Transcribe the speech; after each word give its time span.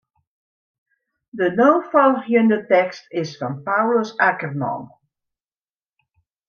De 1.41 1.49
no 1.59 1.67
folgjende 1.91 2.59
tekst 2.73 3.03
is 3.23 3.31
fan 3.41 3.55
Paulus 3.69 4.09
Akkerman. 4.29 4.81